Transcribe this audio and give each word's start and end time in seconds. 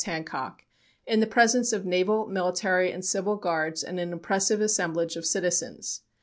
Hancock), 0.03 0.63
in 1.05 1.19
the 1.19 1.27
presence 1.27 1.71
of 1.71 1.85
naval, 1.85 2.25
military 2.25 2.91
and 2.91 3.05
civil 3.05 3.35
guards 3.35 3.83
and 3.83 3.99
an 3.99 4.11
impressive 4.11 4.59
assemblage 4.59 5.15
of 5.15 5.27
citizens. 5.27 6.01